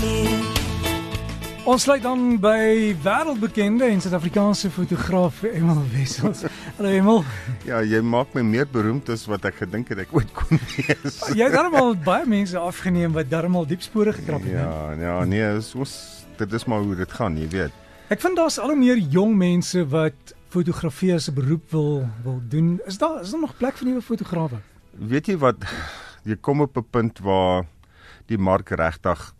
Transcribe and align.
leer. 0.00 0.60
Ons 1.62 1.84
sluit 1.86 2.02
dan 2.02 2.40
by 2.42 2.90
wêreldbekende 3.04 3.86
en 3.86 4.00
Suid-Afrikaanse 4.02 4.70
fotograaf 4.74 5.44
Emel 5.46 5.78
Wessels. 5.92 6.40
Hallo 6.76 6.90
Emel. 6.90 7.20
Ja, 7.68 7.78
jy 7.86 8.00
maak 8.02 8.32
my 8.34 8.42
meer 8.42 8.66
beroemd 8.66 9.12
as 9.14 9.22
wat 9.30 9.44
ek 9.46 9.60
gedink 9.60 9.92
het 9.94 10.00
ek 10.02 10.10
ooit 10.10 10.32
kon 10.34 10.58
wees. 10.74 11.20
Jy 11.30 11.46
het 11.46 11.54
darmal 11.54 11.94
baie 12.02 12.26
mense 12.26 12.58
afgeneem 12.58 13.14
wat 13.14 13.30
darmal 13.30 13.68
diep 13.70 13.84
spore 13.86 14.10
gekrap 14.16 14.42
het. 14.42 14.56
Ja, 14.56 14.72
ja, 14.98 15.14
nee, 15.28 15.44
is 15.60 15.70
ons 15.78 15.92
dit 16.40 16.56
is 16.58 16.66
maar 16.66 16.82
hoe 16.82 16.96
dit 16.98 17.14
gaan, 17.14 17.36
jy 17.38 17.46
weet. 17.52 17.76
Ek 18.10 18.20
vind 18.24 18.36
daar's 18.36 18.58
al 18.58 18.74
hoe 18.74 18.78
meer 18.80 18.98
jong 18.98 19.36
mense 19.38 19.84
wat 19.92 20.34
fotografie 20.52 21.12
as 21.14 21.28
'n 21.30 21.34
beroep 21.38 21.70
wil 21.70 22.08
wil 22.24 22.40
doen. 22.48 22.80
Is 22.86 22.98
daar 22.98 23.22
is 23.22 23.30
daar 23.30 23.40
nog 23.40 23.54
plek 23.56 23.78
vir 23.78 23.86
nuwe 23.86 24.02
fotograwe? 24.02 24.58
Weet 24.98 25.30
jy 25.30 25.38
wat 25.38 25.62
jy 26.24 26.36
kom 26.40 26.60
op 26.60 26.76
'n 26.76 26.90
punt 26.90 27.22
waar 27.22 27.64
die 28.26 28.38
mark 28.38 28.70
regtig 28.70 29.32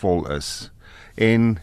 vol 0.00 0.26
is 0.34 0.70
en 1.16 1.56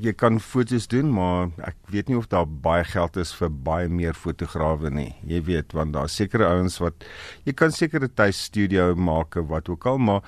jy 0.00 0.12
kan 0.14 0.38
foto's 0.40 0.86
doen 0.90 1.10
maar 1.12 1.50
ek 1.66 1.76
weet 1.92 2.08
nie 2.08 2.18
of 2.18 2.28
daar 2.30 2.46
baie 2.46 2.84
geld 2.86 3.18
is 3.20 3.32
vir 3.36 3.50
baie 3.50 3.88
meer 3.90 4.14
fotograwe 4.14 4.90
nie 4.90 5.12
jy 5.26 5.42
weet 5.48 5.74
want 5.76 5.94
daar's 5.96 6.16
sekere 6.20 6.48
ouens 6.48 6.78
wat 6.80 7.06
jy 7.44 7.54
kan 7.56 7.74
sekere 7.74 8.08
tuis 8.08 8.44
studio 8.50 8.94
maak 8.94 9.36
of 9.36 9.50
wat 9.50 9.68
ook 9.68 9.86
al 9.90 9.98
maar 9.98 10.22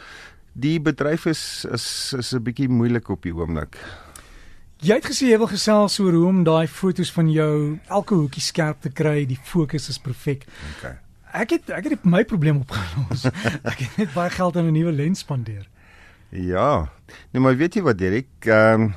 die 0.52 0.78
bedryf 0.82 1.26
is 1.26 1.64
is 1.70 1.86
is 2.18 2.32
'n 2.34 2.42
bietjie 2.42 2.68
moeilik 2.68 3.08
op 3.08 3.22
die 3.22 3.34
oomblik 3.34 3.78
Jy 4.82 4.96
het 4.98 5.06
gesê 5.06 5.28
jy 5.30 5.38
wil 5.38 5.46
gesels 5.46 6.00
oor 6.02 6.12
hoe 6.12 6.26
om 6.26 6.42
daai 6.42 6.66
fotos 6.66 7.12
van 7.14 7.30
jou 7.30 7.78
elke 7.86 8.14
hoekie 8.18 8.42
skerp 8.42 8.80
te 8.82 8.90
kry, 8.90 9.22
die 9.24 9.38
fokus 9.38 9.88
is 9.88 9.98
perfek. 9.98 10.42
okay 10.74 10.98
Ek 11.32 11.54
het 11.54 11.70
ek 11.72 11.86
het 11.88 12.04
my 12.04 12.24
probleem 12.28 12.58
opgelos. 12.60 13.24
ek 13.70 13.78
het 13.78 13.96
net 13.96 14.10
baie 14.12 14.30
geld 14.30 14.56
aan 14.56 14.66
'n 14.68 14.72
nuwe 14.76 14.92
lens 14.92 15.22
spandeer. 15.24 15.64
Ja. 16.32 16.88
Nee, 17.30 17.42
maar 17.44 17.56
weet 17.60 17.76
jy 17.76 17.84
wat 17.84 18.00
Derek, 18.00 18.32
ehm 18.48 18.90
um, 18.90 18.94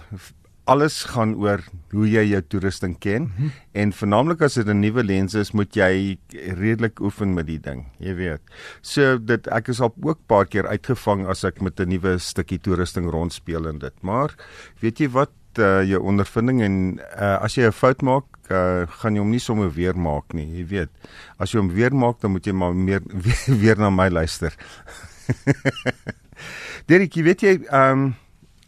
alles 0.66 1.04
gaan 1.14 1.36
oor 1.38 1.62
hoe 1.94 2.08
jy 2.10 2.24
jou 2.32 2.40
toerusting 2.50 2.96
ken 2.98 3.22
mm 3.22 3.34
-hmm. 3.38 3.52
en 3.72 3.92
veralnik 3.94 4.42
as 4.42 4.54
dit 4.54 4.68
'n 4.68 4.80
nuwe 4.80 5.04
lens 5.04 5.34
is, 5.34 5.52
moet 5.52 5.76
jy 5.76 6.18
redelik 6.34 7.00
oefen 7.00 7.34
met 7.34 7.46
die 7.46 7.60
ding, 7.60 7.86
jy 8.00 8.16
weet. 8.16 8.42
So 8.82 9.18
dit 9.18 9.48
ek 9.48 9.68
is 9.68 9.80
al 9.80 9.94
ook 10.02 10.20
paar 10.26 10.46
keer 10.46 10.68
uitgevang 10.68 11.28
as 11.28 11.44
ek 11.44 11.62
met 11.62 11.80
'n 11.80 11.90
nuwe 11.90 12.18
stukkie 12.18 12.60
toerusting 12.60 13.10
rondspeel 13.10 13.68
en 13.68 13.80
dit. 13.80 14.02
Maar 14.02 14.36
weet 14.80 15.00
jy 15.00 15.10
wat 15.10 15.32
uh, 15.60 15.84
jou 15.84 16.02
ondervinding 16.02 16.62
en 16.62 17.00
uh, 17.20 17.42
as 17.42 17.56
jy 17.56 17.66
'n 17.68 17.72
fout 17.72 18.02
maak, 18.02 18.26
uh, 18.50 18.88
gaan 18.88 19.14
jy 19.14 19.20
hom 19.20 19.30
nie 19.30 19.40
sommer 19.40 19.72
weer 19.72 19.98
maak 19.98 20.34
nie, 20.34 20.58
jy 20.58 20.66
weet. 20.68 20.90
As 21.38 21.52
jy 21.52 21.60
hom 21.60 21.70
weer 21.70 21.96
maak, 21.96 22.20
dan 22.22 22.32
moet 22.32 22.46
jy 22.46 22.54
maar 22.54 22.76
meer 22.76 23.02
weer, 23.26 23.60
weer 23.60 23.78
na 23.78 23.90
my 23.90 24.10
luister. 24.10 24.54
Derek, 26.88 27.16
jy 27.16 27.24
weet 27.24 27.42
jy, 27.42 27.60
ehm 27.70 27.92
um, 27.92 28.16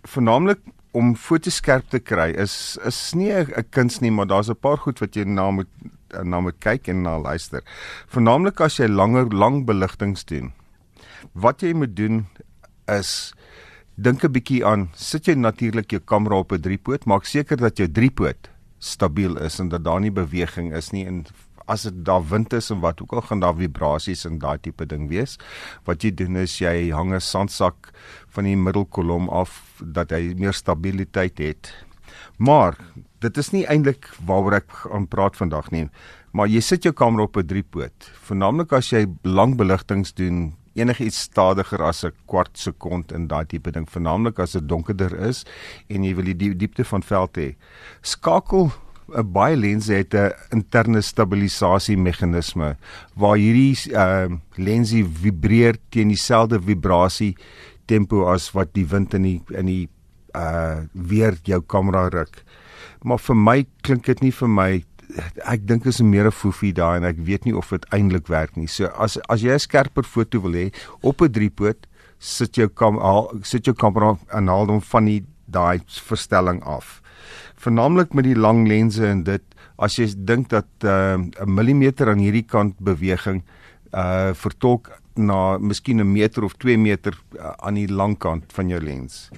veralnik 0.08 0.60
om 0.98 1.16
fotos 1.20 1.60
skerp 1.60 1.90
te 1.92 2.00
kry 2.00 2.32
is 2.40 2.78
is 2.86 3.14
nie 3.14 3.32
'n 3.32 3.66
kuns 3.70 4.00
nie, 4.02 4.12
maar 4.12 4.28
daar's 4.28 4.50
'n 4.50 4.56
paar 4.56 4.78
goed 4.78 5.00
wat 5.00 5.16
jy 5.16 5.26
na 5.26 5.52
moet 5.52 5.68
na 6.24 6.40
moet 6.40 6.60
kyk 6.60 6.88
en 6.88 7.02
na 7.04 7.18
luister. 7.20 7.62
Veralnik 8.08 8.62
as 8.62 8.78
jy 8.80 8.88
langer 8.88 9.28
lang 9.34 9.66
beligtings 9.66 10.24
doen. 10.26 10.54
Wat 11.34 11.62
jy 11.62 11.74
moet 11.74 11.96
doen 11.96 12.26
is 12.88 13.34
dink 13.96 14.24
'n 14.24 14.32
bietjie 14.32 14.66
aan, 14.66 14.90
sit 14.94 15.28
jy 15.28 15.36
natuurlik 15.36 15.92
jou 15.92 16.00
kamera 16.00 16.36
op 16.38 16.52
'n 16.52 16.62
driepoot, 16.62 17.06
maak 17.06 17.26
seker 17.26 17.58
dat 17.58 17.78
jou 17.78 17.88
driepoot 17.88 18.50
stabiel 18.80 19.38
is 19.38 19.60
en 19.60 19.70
dat 19.70 19.84
daar 19.84 20.00
nie 20.00 20.12
beweging 20.12 20.74
is 20.74 20.92
nie 20.92 21.06
en 21.06 21.26
as 21.68 21.84
dit 21.84 22.06
daar 22.06 22.24
wind 22.30 22.54
is 22.54 22.72
en 22.72 22.80
wat 22.80 23.02
ook 23.02 23.14
al 23.14 23.22
gaan 23.22 23.40
daar 23.44 23.56
vibrasies 23.56 24.26
en 24.26 24.40
daai 24.40 24.58
tipe 24.62 24.86
ding 24.86 25.08
wees. 25.10 25.38
Wat 25.86 26.04
jy 26.04 26.12
doen 26.12 26.38
is 26.38 26.60
jy 26.60 26.92
hang 26.92 27.14
'n 27.14 27.20
sandsak 27.20 27.92
van 28.30 28.44
die 28.44 28.56
middelkolom 28.56 29.30
af 29.30 29.82
dat 29.82 30.12
hy 30.12 30.34
meer 30.38 30.54
stabiliteit 30.54 31.38
het. 31.38 31.74
Maar 32.38 32.78
dit 33.20 33.38
is 33.38 33.52
nie 33.52 33.66
eintlik 33.66 34.10
waaroor 34.26 34.54
ek 34.54 34.88
aan 34.94 35.08
praat 35.08 35.36
vandag 35.36 35.72
nie. 35.72 35.90
Maar 36.32 36.48
jy 36.48 36.62
sit 36.62 36.84
jou 36.84 36.94
kamera 36.94 37.24
op 37.24 37.38
'n 37.38 37.48
driepoot. 37.48 38.12
Veralnik 38.28 38.74
as 38.74 38.90
jy 38.92 39.08
lang 39.24 39.56
beligtings 39.58 40.14
doen, 40.14 40.54
enigiets 40.76 41.22
stadiger 41.22 41.84
as 41.84 42.04
'n 42.06 42.14
kwart 42.28 42.58
sekond 42.58 43.12
in 43.12 43.28
daai 43.28 43.46
tipe 43.46 43.72
ding, 43.72 43.88
veralnik 43.90 44.40
as 44.40 44.52
dit 44.52 44.68
donkerder 44.68 45.14
is 45.28 45.46
en 45.90 46.04
jy 46.04 46.16
wil 46.16 46.26
die 46.26 46.56
diepte 46.56 46.86
van 46.86 47.02
veld 47.02 47.38
hê. 47.38 47.56
Skakel 48.02 48.72
'n 49.16 49.32
baie 49.32 49.56
lense 49.56 49.94
het 49.94 50.14
'n 50.14 50.32
interne 50.52 51.02
stabilisasie 51.02 51.98
meganisme 51.98 52.76
waar 53.16 53.38
hierdie 53.38 53.94
uh 53.94 54.28
lensie 54.56 55.06
vibreer 55.06 55.78
teen 55.90 56.08
dieselfde 56.08 56.60
vibrasie 56.60 57.36
tempo 57.86 58.28
as 58.34 58.52
wat 58.52 58.74
die 58.74 58.86
wind 58.86 59.14
in 59.14 59.24
die 59.24 59.42
in 59.56 59.66
die 59.66 59.90
uh 60.36 60.84
weer 60.94 61.38
jou 61.44 61.62
kamera 61.62 62.08
ruk. 62.10 62.44
Maar 63.04 63.20
vir 63.20 63.36
my 63.36 63.66
klink 63.82 64.06
dit 64.06 64.22
nie 64.22 64.32
vir 64.32 64.50
my 64.50 64.84
ek 65.46 65.68
dink 65.68 65.86
is 65.86 66.02
'n 66.02 66.10
meer 66.10 66.28
'n 66.28 66.32
foefie 66.32 66.74
daai 66.74 66.98
en 66.98 67.06
ek 67.06 67.18
weet 67.18 67.46
nie 67.46 67.56
of 67.56 67.70
dit 67.70 67.86
eintlik 67.92 68.28
werk 68.28 68.58
nie. 68.58 68.68
So 68.68 68.88
as 68.88 69.18
as 69.30 69.42
jy 69.42 69.54
'n 69.54 69.60
skerper 69.60 70.04
foto 70.04 70.40
wil 70.42 70.52
hê 70.54 70.74
op 71.02 71.22
'n 71.22 71.32
driepoot, 71.32 71.88
sit 72.20 72.56
jou 72.56 72.68
kam 72.68 72.98
haal, 72.98 73.32
sit 73.44 73.66
jou 73.66 73.74
kamera 73.76 74.18
en 74.34 74.48
haal 74.48 74.68
hom 74.68 74.82
van 74.82 75.06
die 75.06 75.24
daai 75.46 75.80
verstelling 75.88 76.62
af 76.64 77.02
veralnik 77.56 78.14
met 78.14 78.24
die 78.24 78.38
lang 78.38 78.68
lense 78.68 79.06
en 79.08 79.24
dit 79.24 79.44
as 79.78 79.98
jy 80.00 80.08
dink 80.18 80.50
dat 80.50 80.68
uh, 80.84 81.18
'n 81.18 81.34
uh, 81.40 81.46
millimeter 81.46 82.10
aan 82.10 82.24
hierdie 82.24 82.46
kant 82.46 82.76
beweging 82.80 83.44
uh 83.94 84.34
vertolk 84.34 84.92
na 85.16 85.58
miskien 85.58 86.00
'n 86.00 86.12
meter 86.12 86.44
of 86.44 86.54
2 86.58 86.78
meter 86.78 87.14
uh, 87.40 87.54
aan 87.58 87.74
die 87.74 87.88
lang 87.88 88.18
kant 88.18 88.54
van 88.54 88.70
jou 88.70 88.82
lens. 88.82 89.30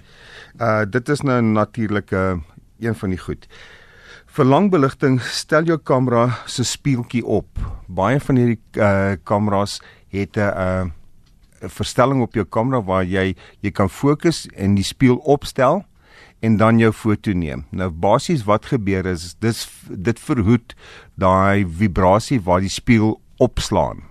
Uh 0.60 0.86
dit 0.86 1.10
is 1.10 1.22
nou 1.22 1.42
natuurlik 1.42 2.12
'n 2.12 2.16
uh, 2.16 2.40
een 2.80 2.96
van 2.96 3.10
die 3.10 3.20
goed. 3.20 3.48
Vir 4.26 4.46
lang 4.46 4.70
beligting 4.72 5.22
stel 5.22 5.64
jou 5.64 5.78
kamera 5.78 6.38
se 6.46 6.64
spieeltjie 6.64 7.26
op. 7.26 7.48
Baie 7.88 8.20
van 8.20 8.36
hierdie 8.36 8.62
uh 8.78 9.16
kameras 9.24 9.82
het 10.10 10.38
'n 10.38 10.40
uh 10.40 10.86
'n 11.62 11.70
verstelling 11.70 12.22
op 12.22 12.34
jou 12.34 12.46
kamera 12.46 12.82
waar 12.82 13.04
jy 13.04 13.36
jy 13.62 13.72
kan 13.72 13.90
fokus 13.90 14.48
en 14.56 14.76
die 14.76 14.84
spieël 14.84 15.18
opstel 15.18 15.84
en 16.40 16.58
dan 16.58 16.80
jou 16.80 16.92
foto 16.96 17.34
neem. 17.36 17.66
Nou 17.76 17.90
basies 17.92 18.46
wat 18.48 18.70
gebeur 18.72 19.08
is 19.10 19.34
dis 19.44 19.66
dit 19.90 20.20
verhoed 20.20 20.76
daai 21.20 21.66
vibrasie 21.66 22.40
waar 22.44 22.64
die 22.64 22.72
spieël 22.72 23.18
opslaan. 23.44 24.06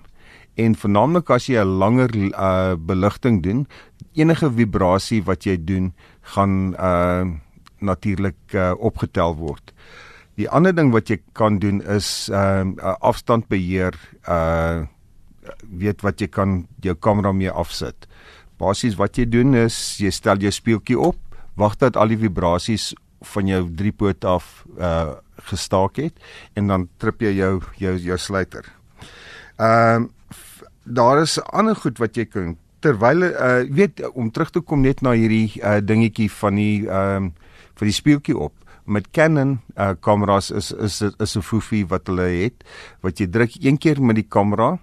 En 0.58 0.74
veralnik 0.74 1.30
as 1.30 1.46
jy 1.48 1.60
'n 1.62 1.78
langer 1.78 2.10
uh 2.34 2.74
beligting 2.76 3.42
doen, 3.42 3.66
enige 4.12 4.50
vibrasie 4.50 5.22
wat 5.22 5.46
jy 5.46 5.56
doen 5.56 5.92
gaan 6.34 6.74
uh 6.74 7.24
natuurlik 7.80 8.38
uh 8.54 8.74
opgetel 8.78 9.36
word. 9.36 9.72
Die 10.34 10.48
ander 10.48 10.74
ding 10.74 10.92
wat 10.92 11.08
jy 11.10 11.18
kan 11.32 11.58
doen 11.58 11.80
is 11.82 12.28
uh, 12.32 12.64
uh 12.76 12.96
afstandbeheer 13.00 13.94
uh 14.28 14.86
weet 15.62 16.02
wat 16.02 16.20
jy 16.20 16.28
kan 16.28 16.66
jou 16.82 16.94
kamera 16.94 17.32
mee 17.32 17.50
afsit. 17.50 18.06
Basies 18.58 18.96
wat 18.98 19.16
jy 19.16 19.24
doen 19.24 19.54
is 19.54 19.98
jy 19.98 20.10
stel 20.10 20.36
jou 20.36 20.50
speeltjie 20.50 20.98
op 20.98 21.27
wag 21.58 21.76
dat 21.82 21.96
al 21.96 22.14
die 22.14 22.20
vibrasies 22.20 22.92
van 23.34 23.50
jou 23.50 23.64
driepoot 23.74 24.24
af 24.24 24.64
uh 24.78 25.18
gestaak 25.48 25.96
het 25.96 26.16
en 26.58 26.66
dan 26.66 26.88
trip 26.98 27.22
jy 27.22 27.30
jou 27.38 27.60
jou 27.78 27.94
jou 27.96 28.18
sluiter. 28.18 28.66
Ehm 29.56 30.02
uh, 30.02 30.08
daar 30.88 31.20
is 31.22 31.38
ander 31.52 31.76
goed 31.76 31.98
wat 31.98 32.16
jy 32.16 32.24
kan 32.26 32.56
terwyl 32.80 33.22
uh 33.22 33.62
weet 33.70 34.02
om 34.14 34.30
terug 34.30 34.50
te 34.50 34.60
kom 34.60 34.82
net 34.82 35.02
na 35.02 35.14
hierdie 35.14 35.60
uh 35.62 35.78
dingetjie 35.82 36.30
van 36.40 36.58
die 36.58 36.86
ehm 36.86 37.30
uh, 37.30 37.46
vir 37.78 37.86
die 37.86 37.94
speeltjie 37.94 38.36
op 38.36 38.54
met 38.84 39.10
Canon 39.14 39.58
uh 39.76 39.94
kameras 40.00 40.50
is 40.50 40.72
is 40.72 41.02
is 41.02 41.36
'n 41.36 41.42
foefie 41.42 41.86
wat 41.86 42.06
hulle 42.06 42.28
het 42.42 42.64
wat 43.00 43.20
jy 43.20 43.26
druk 43.26 43.54
een 43.62 43.78
keer 43.78 44.02
met 44.02 44.16
die 44.16 44.28
kamera 44.28 44.78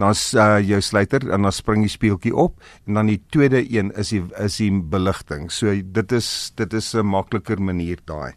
dan 0.00 0.14
uh, 0.34 0.58
jou 0.58 0.80
sluiter 0.82 1.22
en 1.30 1.46
dan 1.46 1.54
spring 1.54 1.84
die 1.84 1.92
speeltjie 1.92 2.34
op 2.34 2.58
en 2.86 2.98
dan 2.98 3.10
die 3.12 3.20
tweede 3.30 3.62
een 3.62 3.92
is 3.98 4.10
die 4.14 4.22
is 4.42 4.58
die 4.58 4.70
beligting. 4.72 5.50
So 5.52 5.70
dit 5.70 6.12
is 6.12 6.52
dit 6.56 6.72
is 6.72 6.94
'n 6.94 7.06
makliker 7.06 7.60
manier 7.62 7.98
daai. 8.04 8.34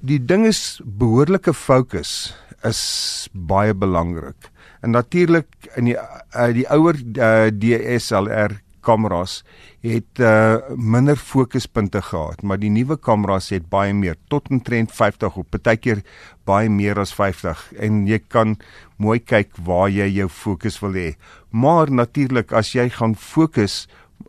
Die 0.00 0.18
ding 0.18 0.46
is 0.46 0.80
behoorlike 0.84 1.54
fokus 1.54 2.34
is 2.64 3.28
baie 3.32 3.74
belangrik. 3.74 4.50
En 4.82 4.90
natuurlik 4.90 5.48
in 5.76 5.84
die 5.84 5.96
uh, 5.96 6.52
die 6.52 6.68
ouer 6.68 6.96
uh, 7.16 7.50
DSLR 7.50 8.60
kameras 8.82 9.40
het 9.82 10.20
uh, 10.20 10.58
minder 10.76 11.16
fokuspunte 11.16 12.02
gehad, 12.02 12.42
maar 12.42 12.60
die 12.60 12.70
nuwe 12.70 12.96
kameras 12.98 13.50
het 13.54 13.68
baie 13.70 13.94
meer, 13.94 14.18
tot 14.28 14.50
omtrent 14.50 14.92
50 14.92 15.38
of 15.40 15.48
partykeer 15.50 16.02
baie 16.48 16.70
meer 16.70 16.98
as 17.02 17.14
50 17.14 17.72
en 17.82 18.04
jy 18.10 18.18
kan 18.28 18.56
mooi 19.02 19.18
kyk 19.20 19.54
waar 19.66 19.88
jy 19.90 20.08
jou 20.18 20.28
fokus 20.28 20.78
wil 20.82 20.98
hê. 20.98 21.14
Maar 21.50 21.90
natuurlik 21.90 22.52
as 22.52 22.74
jy 22.74 22.88
gaan 22.90 23.14
fokus 23.18 23.86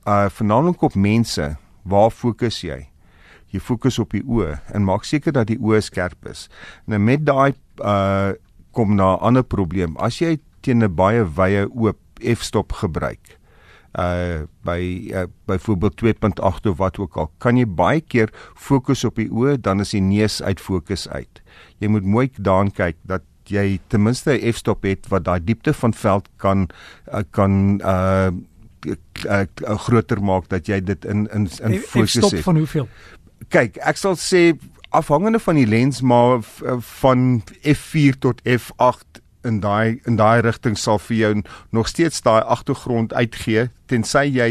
uh 0.09 0.29
vernaamlik 0.33 0.81
op 0.83 0.95
mense, 0.95 1.53
waar 1.83 2.11
fokus 2.11 2.63
jy? 2.63 2.79
Jy 3.53 3.61
fokus 3.61 3.99
op 4.01 4.15
die 4.15 4.23
oë 4.25 4.57
en 4.73 4.85
maak 4.87 5.05
seker 5.05 5.35
dat 5.35 5.51
die 5.51 5.59
oë 5.61 5.83
skerp 5.85 6.25
is. 6.31 6.47
Nou 6.89 6.99
met 6.99 7.25
daai 7.25 7.53
uh 7.79 8.33
kom 8.73 8.95
na 8.95 9.13
'n 9.13 9.21
ander 9.21 9.43
probleem. 9.43 9.95
As 9.97 10.17
jy 10.19 10.39
teen 10.61 10.83
'n 10.83 10.95
baie 10.95 11.23
wye 11.23 11.67
oop 11.69 11.99
f-stop 12.19 12.71
gebruik, 12.71 13.37
uh 13.99 14.45
by 14.65 15.09
uh, 15.11 15.25
byvoorbeeld 15.45 16.01
2.8 16.01 16.69
of 16.69 16.77
wat 16.77 16.97
ook 16.97 17.17
al, 17.17 17.31
kan 17.37 17.57
jy 17.57 17.65
baie 17.67 18.01
keer 18.01 18.31
fokus 18.55 19.03
op 19.03 19.19
die 19.19 19.29
oë, 19.29 19.59
dan 19.61 19.83
is 19.83 19.91
die 19.93 20.01
neus 20.01 20.41
uit 20.41 20.61
fokus 20.61 21.07
uit. 21.09 21.41
Jy 21.77 21.91
moet 21.91 22.07
mooi 22.07 22.29
daaraan 22.37 22.71
kyk 22.71 22.97
dat 23.03 23.21
jy 23.51 23.79
ten 23.87 24.03
minste 24.03 24.31
'n 24.31 24.53
f-stop 24.53 24.83
het 24.83 25.07
wat 25.11 25.25
daai 25.25 25.43
diepte 25.43 25.73
van 25.73 25.93
veld 25.93 26.29
kan 26.37 26.69
uh, 27.11 27.21
kan 27.31 27.81
uh 27.83 28.31
uh, 29.27 29.45
groter 29.77 30.23
maak 30.23 30.49
dat 30.49 30.67
jy 30.67 30.81
dit 30.83 31.05
in 31.05 31.27
in 31.33 31.47
in 31.63 31.79
fokus 31.79 32.13
het. 32.13 32.25
Stop 32.25 32.39
van 32.39 32.57
hoeveel? 32.57 32.87
Kyk, 33.47 33.77
ek 33.77 33.97
sal 33.97 34.15
sê 34.15 34.53
afhangende 34.89 35.39
van 35.39 35.55
die 35.55 35.67
lens 35.67 36.01
maar 36.01 36.39
van 36.79 37.43
f4 37.61 38.19
tot 38.19 38.41
f8 38.45 39.22
in 39.43 39.59
daai 39.63 39.99
in 40.07 40.17
daai 40.19 40.41
rigting 40.41 40.77
sal 40.79 40.99
vir 40.99 41.17
jou 41.17 41.33
nog 41.71 41.87
steeds 41.87 42.21
daai 42.21 42.41
agtergrond 42.41 43.13
uitgee 43.13 43.69
tensy 43.87 44.27
jy 44.29 44.49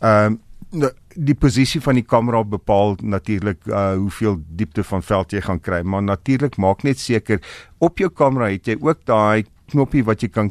ehm 0.00 0.38
uh, 0.38 0.94
die 1.18 1.34
posisie 1.34 1.80
van 1.80 1.96
die 1.96 2.04
kamera 2.04 2.44
bepaal 2.44 2.92
natuurlik 3.00 3.64
uh, 3.66 3.96
hoeveel 3.96 4.36
diepte 4.60 4.84
van 4.84 5.02
veld 5.02 5.32
jy 5.32 5.40
gaan 5.42 5.60
kry 5.60 5.80
maar 5.82 6.02
natuurlik 6.02 6.58
maak 6.60 6.84
net 6.84 7.00
seker 7.00 7.40
op 7.78 7.98
jou 7.98 8.10
kamera 8.10 8.50
het 8.52 8.68
jy 8.68 8.76
ook 8.78 9.00
daai 9.08 9.48
knoppie 9.72 10.04
wat 10.06 10.22
jy 10.24 10.30
kan 10.32 10.50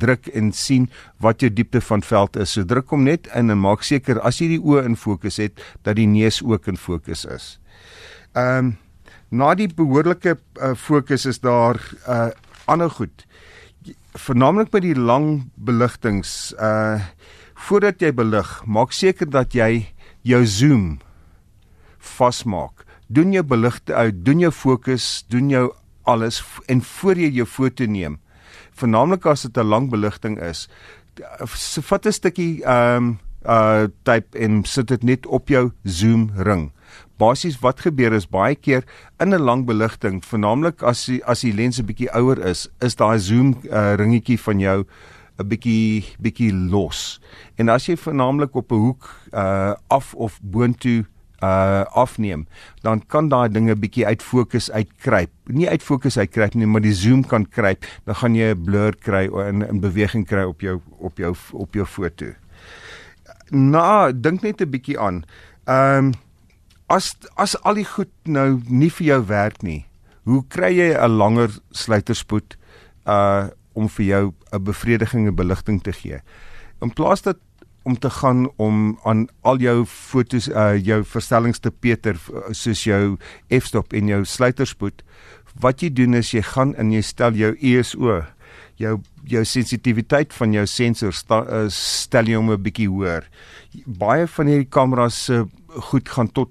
druk 0.00 0.28
en 0.36 0.50
sien 0.56 0.88
wat 1.24 1.42
jou 1.44 1.50
diepte 1.52 1.80
van 1.84 2.04
veld 2.04 2.36
is. 2.40 2.54
So 2.54 2.66
druk 2.68 2.92
hom 2.94 3.06
net 3.08 3.28
in 3.36 3.52
en 3.52 3.62
maak 3.62 3.84
seker 3.86 4.20
as 4.26 4.40
jy 4.42 4.54
die 4.56 4.60
oë 4.62 4.84
in 4.90 4.98
fokus 4.98 5.40
het 5.42 5.62
dat 5.86 5.98
die 6.00 6.08
neus 6.10 6.42
ook 6.44 6.68
in 6.68 6.80
fokus 6.80 7.24
is. 7.28 7.56
Ehm 8.34 8.74
um, 8.74 8.76
na 9.28 9.50
die 9.52 9.68
behoorlike 9.68 10.38
uh, 10.56 10.70
fokus 10.72 11.26
is 11.28 11.40
daar 11.44 11.76
uh 12.08 12.30
ander 12.68 12.90
goed. 12.92 13.24
Vernaamlik 14.18 14.72
by 14.74 14.80
die 14.82 14.96
lang 14.98 15.48
beligtings 15.54 16.52
uh 16.58 16.98
voordat 17.58 17.98
jy 17.98 18.12
belig, 18.14 18.46
maak 18.70 18.92
seker 18.94 19.26
dat 19.26 19.50
jy 19.50 19.88
jou 20.22 20.38
zoom 20.46 20.84
vasmaak. 21.98 22.84
Doen 23.10 23.32
jou 23.34 23.42
beligte 23.42 23.96
uit, 23.98 24.20
doen 24.22 24.38
jou 24.44 24.52
fokus, 24.54 25.24
doen 25.26 25.50
jou 25.50 25.64
alles 26.06 26.38
en 26.70 26.84
voor 26.86 27.18
jy 27.18 27.32
jou 27.40 27.48
foto 27.50 27.88
neem. 27.90 28.20
Vernaamlik 28.78 29.26
as 29.26 29.42
dit 29.42 29.58
'n 29.58 29.66
lang 29.66 29.90
beligting 29.90 30.38
is, 30.38 30.68
vat 31.82 32.06
'n 32.06 32.12
stukkie 32.12 32.62
ehm 32.62 32.96
um, 32.96 33.18
uh 33.42 33.86
type 34.04 34.38
en 34.38 34.64
sit 34.64 34.88
dit 34.88 35.02
net 35.02 35.26
op 35.26 35.48
jou 35.48 35.70
zoom 35.84 36.30
ring 36.36 36.72
basies 37.18 37.58
wat 37.60 37.80
gebeur 37.80 38.12
is 38.12 38.26
baie 38.26 38.54
keer 38.54 38.84
in 39.20 39.34
'n 39.34 39.42
lang 39.42 39.66
beligting, 39.66 40.22
vernaamlik 40.24 40.82
as 40.82 41.06
die, 41.06 41.24
as 41.24 41.40
die 41.40 41.52
lens 41.52 41.78
'n 41.78 41.86
bietjie 41.86 42.10
ouer 42.14 42.38
is, 42.46 42.68
is 42.80 42.96
daai 42.96 43.18
zoom 43.18 43.56
uh, 43.70 43.94
ringetjie 43.94 44.38
van 44.38 44.60
jou 44.60 44.84
'n 45.38 45.48
bietjie 45.48 46.04
bietjie 46.18 46.52
los. 46.52 47.20
En 47.56 47.68
as 47.68 47.86
jy 47.86 47.96
vernaamlik 47.96 48.54
op 48.54 48.72
'n 48.72 48.74
hoek 48.74 49.10
uh 49.32 49.74
af 49.88 50.14
of 50.14 50.40
boontoe 50.42 51.06
uh 51.42 51.84
afneem, 51.94 52.46
dan 52.82 53.02
kan 53.06 53.28
daai 53.28 53.48
dinge 53.48 53.76
bietjie 53.76 54.06
uit 54.06 54.22
fokus 54.22 54.70
uitkruip. 54.70 55.30
Nie 55.46 55.68
uit 55.68 55.82
fokus 55.82 56.18
uitkruip 56.18 56.54
nie, 56.54 56.66
maar 56.66 56.82
die 56.82 56.94
zoom 56.94 57.24
kan 57.26 57.48
kruip, 57.48 57.86
dan 58.04 58.14
gaan 58.14 58.34
jy 58.34 58.54
'n 58.54 58.64
blur 58.64 58.96
kry 58.96 59.28
en 59.46 59.62
'n 59.62 59.80
beweging 59.80 60.26
kry 60.26 60.42
op 60.42 60.60
jou 60.60 60.80
op 60.98 61.18
jou 61.18 61.34
op 61.52 61.74
jou 61.74 61.86
foto. 61.86 62.26
Nou, 63.50 64.12
dink 64.20 64.42
net 64.42 64.60
'n 64.60 64.70
bietjie 64.70 64.98
aan. 64.98 65.24
Ehm 65.64 66.04
um, 66.04 66.12
as 66.88 67.14
as 67.36 67.56
al 67.68 67.78
die 67.78 67.86
goed 67.86 68.10
nou 68.24 68.60
nie 68.68 68.90
vir 68.90 69.06
jou 69.06 69.20
werk 69.28 69.62
nie, 69.62 69.84
hoe 70.24 70.42
kry 70.48 70.72
jy 70.72 70.88
'n 70.96 71.18
langer 71.18 71.50
sluiterspoed 71.72 72.56
uh 73.06 73.48
om 73.74 73.88
vir 73.88 74.06
jou 74.06 74.34
'n 74.52 74.64
bevredigende 74.64 75.32
beligting 75.32 75.82
te 75.82 75.92
gee? 75.92 76.20
In 76.82 76.90
plaas 76.90 77.22
dat 77.22 77.38
om 77.84 77.96
te 77.96 78.10
gaan 78.10 78.48
om 78.56 78.98
aan 79.04 79.28
al 79.42 79.58
jou 79.58 79.84
fotos 79.84 80.48
uh 80.48 80.76
jou 80.76 81.04
verstellings 81.04 81.58
te 81.58 81.70
peter 81.70 82.16
soos 82.50 82.84
jou 82.84 83.16
f-stop 83.50 83.92
en 83.92 84.08
jou 84.08 84.24
sluiterspoed, 84.24 85.02
wat 85.60 85.82
jy 85.82 85.90
doen 85.90 86.14
is 86.14 86.32
jy 86.32 86.42
gaan 86.42 86.74
en 86.74 86.92
jy 86.92 87.02
stel 87.02 87.32
jou 87.32 87.54
ISO 87.60 88.24
jou 88.78 88.98
jou 89.28 89.44
sensitiwiteit 89.44 90.32
van 90.32 90.52
jou 90.52 90.64
sensor 90.66 91.12
sta, 91.12 91.42
uh, 91.44 91.66
stel 91.68 92.30
jy 92.30 92.36
hom 92.38 92.50
'n 92.50 92.62
bietjie 92.62 92.88
hoër. 92.88 93.28
Baie 93.86 94.26
van 94.26 94.46
hierdie 94.46 94.70
kameras 94.70 95.24
se 95.24 95.34
uh, 95.34 95.44
goed 95.90 96.08
gaan 96.08 96.32
tot 96.32 96.50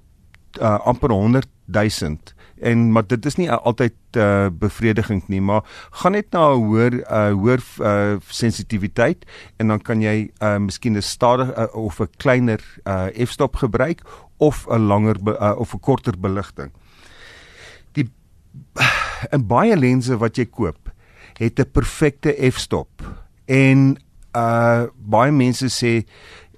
uh, 0.60 0.78
amper 0.84 1.10
100 1.10 1.46
000 1.66 2.16
en 2.60 2.92
maar 2.92 3.06
dit 3.06 3.26
is 3.26 3.36
nie 3.38 3.50
altyd 3.50 3.94
uh, 4.16 4.46
bevredigend 4.50 5.28
nie 5.28 5.40
maar 5.40 5.62
gaan 6.00 6.12
net 6.12 6.32
na 6.32 6.48
'n 6.54 6.64
hoër 6.64 6.94
uh, 6.94 7.32
hoër 7.32 7.62
uh, 7.80 8.16
sensitiwiteit 8.28 9.26
en 9.56 9.68
dan 9.68 9.80
kan 9.80 10.02
jy 10.02 10.30
uh, 10.42 10.56
miskien 10.58 10.96
'n 10.96 11.02
stadig 11.02 11.56
uh, 11.56 11.66
of 11.72 12.00
'n 12.00 12.10
kleiner 12.16 12.60
uh, 12.84 13.06
f-stop 13.26 13.56
gebruik 13.56 14.02
of 14.36 14.66
'n 14.66 14.86
langer 14.86 15.16
uh, 15.24 15.54
of 15.58 15.74
'n 15.74 15.80
korter 15.80 16.14
beligting. 16.18 16.72
Die 17.92 18.10
en 19.34 19.46
baie 19.46 19.76
lense 19.76 20.16
wat 20.16 20.36
jy 20.36 20.46
koop 20.46 20.92
het 21.38 21.58
'n 21.58 21.70
perfekte 21.70 22.34
f-stop 22.50 23.02
en 23.44 23.96
uh 24.36 24.86
baie 24.96 25.32
mense 25.32 25.68
sê 25.68 26.04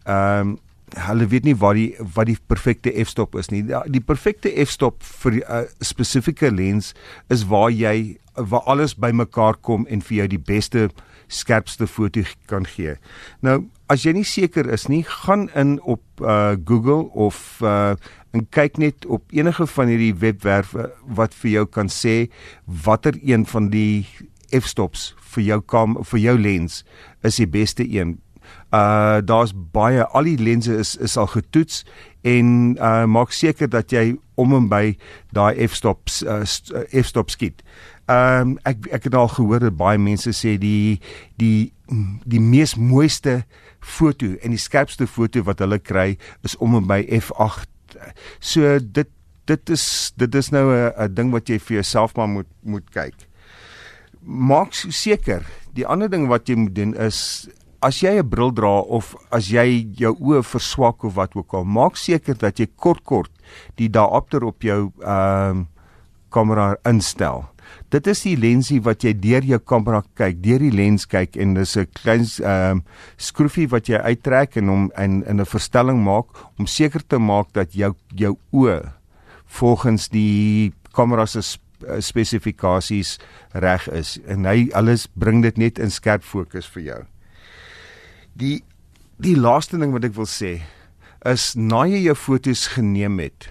ehm 0.05 0.49
um, 0.49 0.59
hulle 0.99 1.27
weet 1.31 1.45
nie 1.45 1.57
wat 1.59 1.75
die 1.79 1.95
wat 2.15 2.27
die 2.27 2.39
perfekte 2.47 2.93
f-stop 3.05 3.37
is 3.39 3.51
nie. 3.51 3.63
Die, 3.69 3.83
die 3.99 4.05
perfekte 4.05 4.53
f-stop 4.65 5.03
vir 5.23 5.33
'n 5.33 5.43
uh, 5.43 5.63
spesifieke 5.81 6.51
lens 6.51 6.95
is 7.29 7.47
waar 7.47 7.71
jy 7.71 8.19
waar 8.35 8.65
alles 8.67 8.95
bymekaar 8.95 9.57
kom 9.61 9.87
en 9.87 10.01
vir 10.01 10.17
jou 10.17 10.27
die 10.29 10.45
beste 10.53 10.89
skerpste 11.29 11.87
foto 11.87 12.23
kan 12.47 12.67
gee. 12.67 12.97
Nou, 13.43 13.69
as 13.87 14.05
jy 14.05 14.13
nie 14.13 14.25
seker 14.25 14.67
is 14.71 14.89
nie, 14.89 15.03
gaan 15.07 15.49
in 15.55 15.81
op 15.83 16.03
uh, 16.21 16.57
Google 16.65 17.11
of 17.15 17.61
uh, 17.63 17.95
en 18.31 18.47
kyk 18.55 18.79
net 18.79 19.07
op 19.07 19.23
enige 19.35 19.67
van 19.67 19.91
hierdie 19.91 20.15
webwerwe 20.15 20.91
wat 21.19 21.35
vir 21.35 21.51
jou 21.51 21.67
kan 21.67 21.91
sê 21.91 22.31
watter 22.67 23.19
een 23.23 23.47
van 23.47 23.71
die 23.71 24.07
f-stops 24.55 25.11
vir 25.35 25.45
jou 25.47 25.61
kam 25.63 25.99
vir 26.13 26.21
jou 26.21 26.37
lens 26.39 26.83
is 27.27 27.39
die 27.43 27.51
beste 27.51 27.87
een 27.87 28.19
uh 28.71 29.19
daar's 29.25 29.53
baie 29.73 30.05
al 30.05 30.25
die 30.25 30.39
lense 30.39 30.77
is 30.77 30.97
is 30.97 31.17
al 31.17 31.27
getoets 31.27 31.85
en 32.23 32.77
uh 32.79 33.05
maak 33.05 33.33
seker 33.33 33.69
dat 33.69 33.91
jy 33.91 34.17
om 34.35 34.55
en 34.55 34.69
by 34.69 34.97
daai 35.35 35.67
f-stops 35.67 36.23
uh, 36.23 36.43
uh 36.45 37.03
f-stop 37.03 37.31
skiet. 37.31 37.65
Ehm 38.11 38.41
um, 38.41 38.59
ek 38.67 38.89
ek 38.91 39.05
het 39.11 39.15
al 39.15 39.29
gehoor 39.29 39.61
dat 39.63 39.77
baie 39.79 39.99
mense 39.99 40.33
sê 40.35 40.57
die 40.59 41.01
die 41.39 41.73
die 42.25 42.41
mees 42.41 42.75
mooiste 42.75 43.43
foto 43.81 44.35
en 44.43 44.55
die 44.55 44.61
skerpste 44.61 45.07
foto 45.07 45.43
wat 45.47 45.63
hulle 45.63 45.79
kry 45.79 46.17
is 46.47 46.57
om 46.59 46.75
en 46.79 46.87
by 46.87 47.03
f8. 47.21 47.97
So 48.39 48.79
dit 48.79 49.11
dit 49.51 49.75
is 49.75 50.13
dit 50.17 50.35
is 50.35 50.51
nou 50.51 50.67
'n 50.75 51.15
ding 51.15 51.31
wat 51.31 51.49
jy 51.49 51.59
vir 51.59 51.75
jouself 51.81 52.15
maar 52.17 52.29
moet 52.29 52.51
moet 52.63 52.91
kyk. 52.91 53.15
Maak 54.21 54.73
seker, 54.73 55.47
die 55.75 55.87
ander 55.87 56.11
ding 56.11 56.29
wat 56.29 56.49
jy 56.49 56.55
moet 56.55 56.75
doen 56.75 56.95
is 56.95 57.49
as 57.81 58.03
jy 58.03 58.19
'n 58.21 58.29
bril 58.29 58.53
dra 58.53 58.81
of 58.81 59.17
as 59.33 59.49
jy 59.49 59.87
jou 59.97 60.15
oë 60.21 60.43
verswak 60.45 61.05
of 61.05 61.15
wat 61.15 61.35
ook 61.35 61.55
al, 61.55 61.65
maak 61.65 61.97
seker 61.97 62.37
dat 62.37 62.61
jy 62.61 62.69
kort 62.77 63.05
kort 63.05 63.31
die 63.77 63.89
diopter 63.89 64.45
op 64.45 64.63
jou 64.63 64.93
ehm 65.01 65.61
uh, 65.61 65.67
kamera 66.31 66.77
instel. 66.87 67.49
Dit 67.91 68.07
is 68.07 68.23
die 68.23 68.37
lensie 68.37 68.81
wat 68.81 69.03
jy 69.03 69.13
deur 69.19 69.43
jou 69.43 69.59
kamera 69.59 70.03
kyk, 70.15 70.39
deur 70.43 70.63
die 70.63 70.71
lens 70.71 71.07
kyk 71.07 71.37
en 71.37 71.55
dis 71.55 71.77
'n 71.77 71.87
klein 72.03 72.23
ehm 72.23 72.79
uh, 72.79 72.83
skroefie 73.17 73.69
wat 73.69 73.89
jy 73.89 73.99
uittrek 73.99 74.57
en 74.57 74.69
hom 74.69 74.93
in 74.97 75.25
in 75.27 75.41
'n 75.41 75.45
verstelling 75.45 76.05
maak 76.05 76.27
om 76.59 76.67
seker 76.67 77.03
te 77.07 77.19
maak 77.19 77.53
dat 77.53 77.73
jou 77.73 77.95
jou 78.15 78.37
oë 78.53 78.93
volgens 79.47 80.09
die 80.09 80.73
kamera 80.93 81.27
se 81.27 81.43
spesifikasies 82.01 83.19
reg 83.53 83.89
is 83.89 84.19
en 84.27 84.45
hy 84.45 84.69
alles 84.75 85.09
bring 85.15 85.43
dit 85.43 85.57
net 85.59 85.79
in 85.79 85.91
skerp 85.91 86.23
fokus 86.23 86.67
vir 86.67 86.83
jou. 86.83 87.10
Die 88.41 88.63
die 89.21 89.37
laaste 89.37 89.77
ding 89.77 89.93
wat 89.93 90.07
ek 90.09 90.15
wil 90.17 90.29
sê 90.29 90.63
is 91.29 91.51
na 91.53 91.83
jy 91.85 91.99
jou 92.07 92.15
fotos 92.17 92.63
geneem 92.73 93.19
het, 93.21 93.51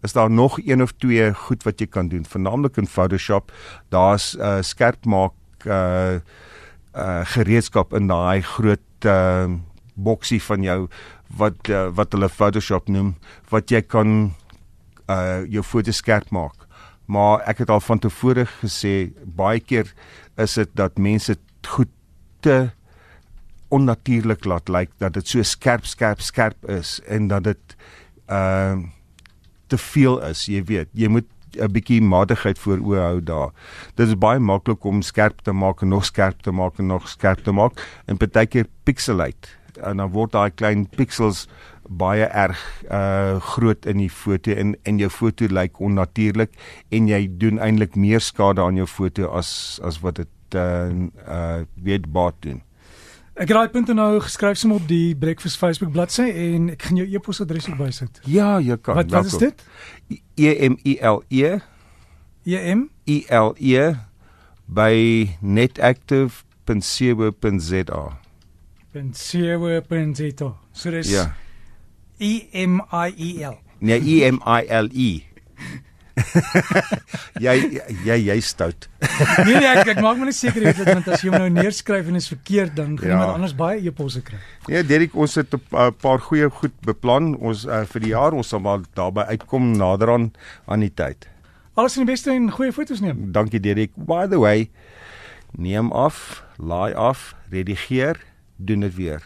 is 0.00 0.14
daar 0.16 0.30
nog 0.32 0.56
een 0.62 0.80
of 0.80 0.94
twee 0.96 1.26
goed 1.36 1.66
wat 1.68 1.82
jy 1.82 1.88
kan 1.92 2.08
doen, 2.08 2.24
veralnik 2.24 2.78
in 2.80 2.88
Photoshop. 2.88 3.52
Daar's 3.92 4.32
'n 4.34 4.40
uh, 4.40 4.62
skerp 4.62 5.04
maak 5.04 5.36
uh 5.66 6.20
uh 6.96 7.24
gereedskap 7.24 7.92
in 7.92 8.08
daai 8.08 8.40
groot 8.40 9.04
uh 9.04 9.52
boksie 9.94 10.40
van 10.42 10.62
jou 10.62 10.88
wat 11.36 11.68
uh, 11.68 11.88
wat 11.92 12.12
hulle 12.12 12.28
Photoshop 12.28 12.88
noem 12.88 13.16
wat 13.50 13.70
jy 13.70 13.82
kan 13.82 14.32
uh 15.10 15.44
jou 15.44 15.62
fotos 15.62 15.96
skerp 15.96 16.30
maak. 16.30 16.66
Maar 17.06 17.44
ek 17.46 17.58
het 17.58 17.70
al 17.70 17.80
van 17.80 17.98
tevore 17.98 18.46
gesê 18.62 19.12
baie 19.24 19.60
keer 19.60 19.92
is 20.36 20.54
dit 20.54 20.70
dat 20.74 20.98
mense 20.98 21.36
goed 21.66 21.92
te 22.40 22.70
onnatuurlik 23.68 24.44
laat 24.44 24.68
lyk 24.68 24.90
dat 24.98 25.14
dit 25.14 25.28
so 25.28 25.42
skerp 25.42 25.86
skerp 25.86 26.20
skerp 26.20 26.68
is 26.70 27.00
en 27.06 27.28
dat 27.28 27.44
dit 27.44 27.76
ehm 28.26 28.84
uh, 28.84 28.92
te 29.66 29.78
veel 29.78 30.20
is, 30.22 30.44
jy 30.46 30.60
weet. 30.64 30.88
Jy 30.94 31.08
moet 31.10 31.26
'n 31.56 31.72
bietjie 31.72 32.02
matigheid 32.02 32.58
voor 32.58 32.78
oë 32.78 33.00
hou 33.00 33.20
daar. 33.22 33.50
Dit 33.94 34.08
is 34.08 34.18
baie 34.18 34.38
maklik 34.38 34.84
om 34.84 35.02
skerp 35.02 35.40
te 35.42 35.52
maak 35.52 35.82
en 35.82 35.88
nog 35.88 36.04
skerp 36.04 36.42
te 36.42 36.50
maak 36.50 36.78
en 36.78 36.86
nog 36.86 37.08
skerp 37.08 37.44
te 37.44 37.52
maak 37.52 37.80
en 38.06 38.16
partykeer 38.16 38.66
pixelate 38.84 39.48
en 39.82 39.96
dan 39.96 40.10
word 40.10 40.32
daai 40.32 40.50
klein 40.50 40.86
pixels 40.96 41.46
baie 41.88 42.24
erg 42.24 42.60
uh 42.90 43.38
groot 43.54 43.86
in 43.86 44.00
die 44.02 44.10
foto 44.10 44.50
en 44.52 44.74
en 44.82 44.98
jou 44.98 45.10
foto 45.10 45.46
lyk 45.50 45.80
onnatuurlik 45.80 46.56
en 46.90 47.08
jy 47.08 47.26
doen 47.38 47.60
eintlik 47.62 47.96
meer 47.96 48.20
skade 48.20 48.62
aan 48.62 48.76
jou 48.76 48.86
foto 48.86 49.30
as 49.30 49.80
as 49.84 50.00
wat 50.02 50.22
dit 50.22 50.58
uh 50.58 50.90
uh 51.26 51.62
weet 51.74 52.12
baat 52.12 52.34
doen. 52.40 52.62
Ek 53.36 53.50
het 53.50 53.52
daai 53.52 53.68
punte 53.68 53.92
nou 53.92 54.14
geskryf 54.24 54.56
som 54.56 54.70
op 54.72 54.86
die 54.88 55.12
Breakfast 55.20 55.58
Facebook 55.60 55.90
bladsy 55.92 56.24
en 56.24 56.70
ek 56.72 56.86
gaan 56.88 56.96
jou 56.96 57.04
e-posadres 57.18 57.66
ook 57.68 57.76
bysit. 57.82 58.22
Ja, 58.24 58.54
jy 58.64 58.78
kan. 58.80 58.96
Wat 58.96 59.12
wat 59.12 59.28
is 59.28 59.36
dit? 59.42 59.60
E 60.40 60.54
M 60.70 60.78
I 60.88 60.94
L 61.04 61.20
E 61.28 61.60
E 62.48 62.56
M 62.72 62.86
I 63.04 63.18
L 63.28 63.52
E 63.60 63.92
by 64.64 65.28
netactive.co.za. 65.44 68.02
.co.za. 68.96 70.48
So 70.72 70.88
dis 70.90 71.12
Ja. 71.12 71.36
E 72.16 72.48
M 72.66 72.80
I 72.88 73.12
E 73.20 73.44
L. 73.44 73.60
Nee, 73.84 74.00
E 74.00 74.24
M 74.30 74.40
I 74.48 74.64
L 74.64 74.88
E. 74.96 75.25
jy 77.46 77.54
jy 78.04 78.16
jy 78.28 78.36
stout. 78.44 78.88
Nee 79.46 79.54
nee, 79.58 79.68
ek, 79.70 79.90
ek 79.94 80.00
maak 80.04 80.18
my 80.20 80.28
net 80.30 80.36
seker 80.38 80.62
jy 80.62 80.72
weet 80.72 80.80
dit 80.84 80.90
want 80.94 81.08
as 81.08 81.22
jy 81.24 81.30
hom 81.32 81.38
nou 81.40 81.50
neerskryf 81.62 82.08
en 82.10 82.18
is 82.20 82.28
verkeerd 82.32 82.74
dan 82.76 82.96
gaan 82.98 83.08
Ja. 83.08 83.14
iemand 83.18 83.34
anders 83.38 83.54
baie 83.58 83.80
e-posse 83.86 84.22
kry. 84.26 84.38
Ja, 84.72 84.82
Derek, 84.82 85.14
ons 85.14 85.34
het 85.34 85.52
'n 85.54 85.60
pa- 85.70 85.90
paar 85.90 86.18
goeie 86.20 86.48
goed 86.50 86.72
beplan. 86.82 87.34
Ons 87.36 87.64
uh, 87.66 87.84
vir 87.84 88.00
die 88.00 88.10
jaar 88.14 88.32
ons 88.32 88.48
sal 88.48 88.60
maar 88.60 88.80
daarby 88.94 89.20
uitkom 89.32 89.76
nader 89.76 90.10
aan 90.12 90.32
aan 90.66 90.80
die 90.80 90.92
tyd. 90.94 91.28
Alles 91.74 91.96
in 91.96 92.06
die 92.06 92.12
beste 92.12 92.30
en 92.32 92.50
goeie 92.50 92.72
foto's 92.72 93.00
neem. 93.00 93.32
Dankie 93.32 93.60
Derek. 93.60 93.92
By 93.96 94.26
the 94.26 94.38
way, 94.40 94.70
neem 95.58 95.92
af, 95.92 96.42
laai 96.58 96.94
af, 96.94 97.34
redigeer, 97.50 98.16
doen 98.56 98.80
dit 98.80 98.94
weer. 98.94 99.22